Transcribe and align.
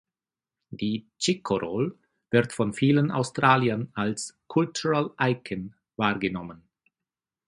Die 0.71 1.05
"Chiko 1.19 1.57
Roll" 1.59 1.95
wird 2.31 2.53
von 2.53 2.73
vielen 2.73 3.11
Australiern 3.11 3.91
als 3.93 4.35
"cultural 4.47 5.13
icon" 5.21 5.75
wahrgenommen. 5.95 6.67